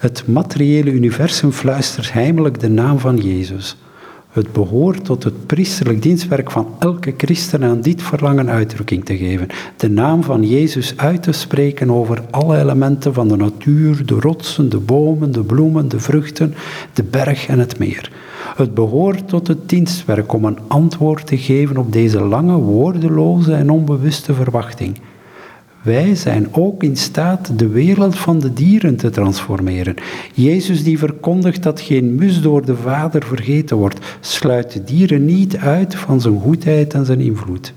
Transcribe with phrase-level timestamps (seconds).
[0.00, 3.76] Het materiële universum fluistert heimelijk de naam van Jezus.
[4.30, 9.46] Het behoort tot het priesterlijk dienstwerk van elke christen aan dit verlangen uitdrukking te geven.
[9.76, 14.68] De naam van Jezus uit te spreken over alle elementen van de natuur, de rotsen,
[14.68, 16.54] de bomen, de bloemen, de vruchten,
[16.92, 18.12] de berg en het meer.
[18.56, 23.70] Het behoort tot het dienstwerk om een antwoord te geven op deze lange, woordeloze en
[23.70, 24.98] onbewuste verwachting.
[25.82, 29.94] Wij zijn ook in staat de wereld van de dieren te transformeren.
[30.34, 35.56] Jezus die verkondigt dat geen mus door de Vader vergeten wordt, sluit de dieren niet
[35.56, 37.72] uit van zijn goedheid en zijn invloed.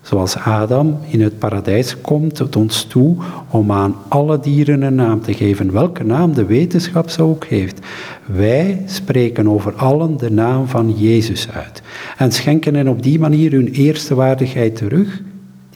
[0.00, 3.16] Zoals Adam in het paradijs komt het ons toe
[3.50, 7.78] om aan alle dieren een naam te geven, welke naam de wetenschap zo ook heeft.
[8.26, 11.82] Wij spreken over allen de naam van Jezus uit
[12.16, 15.22] en schenken hen op die manier hun eerste waardigheid terug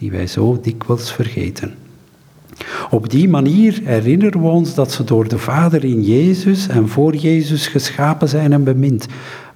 [0.01, 1.73] die wij zo dikwijls vergeten.
[2.89, 7.15] Op die manier herinneren we ons dat ze door de Vader in Jezus en voor
[7.15, 9.05] Jezus geschapen zijn en bemind.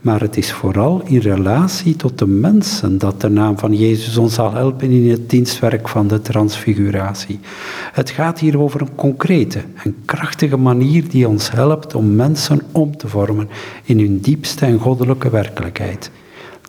[0.02, 4.34] Maar het is vooral in relatie tot de mensen dat de naam van Jezus ons
[4.34, 7.40] zal helpen in het dienstwerk van de transfiguratie.
[7.92, 12.98] Het gaat hier over een concrete en krachtige manier die ons helpt om mensen om
[12.98, 13.50] te vormen
[13.84, 16.12] in hun diepste en goddelijke werkelijkheid.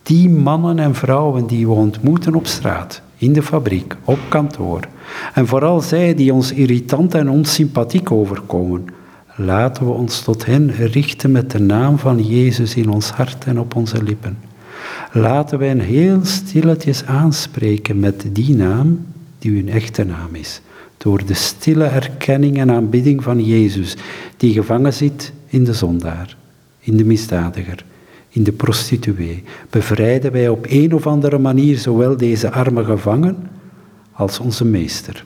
[0.02, 4.80] Die mannen en vrouwen die we ontmoeten op straat, in de fabriek, op kantoor.
[5.34, 8.84] En vooral zij die ons irritant en onsympathiek overkomen.
[9.36, 13.60] Laten we ons tot hen richten met de naam van Jezus in ons hart en
[13.60, 14.38] op onze lippen.
[15.12, 19.06] Laten we hen heel stilletjes aanspreken met die naam
[19.38, 20.60] die hun echte naam is.
[20.96, 23.96] Door de stille erkenning en aanbidding van Jezus,
[24.36, 26.36] die gevangen zit in de zondaar,
[26.80, 27.84] in de misdadiger
[28.36, 33.36] in de prostituee, bevrijden wij op een of andere manier zowel deze arme gevangen
[34.12, 35.24] als onze meester.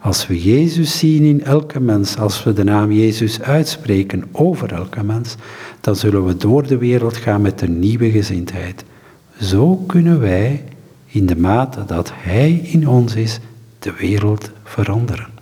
[0.00, 5.04] Als we Jezus zien in elke mens, als we de naam Jezus uitspreken over elke
[5.04, 5.34] mens,
[5.80, 8.84] dan zullen we door de wereld gaan met een nieuwe gezindheid.
[9.40, 10.64] Zo kunnen wij,
[11.06, 13.38] in de mate dat Hij in ons is,
[13.78, 15.33] de wereld veranderen.